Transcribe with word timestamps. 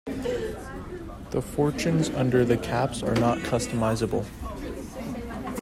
The 1.29 1.43
fortunes 1.43 2.09
under 2.09 2.43
the 2.43 2.57
caps 2.57 3.03
are 3.03 3.13
not 3.13 3.37
customizable. 3.37 4.25